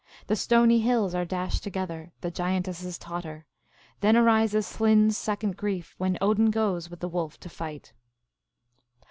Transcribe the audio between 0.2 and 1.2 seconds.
The stony hills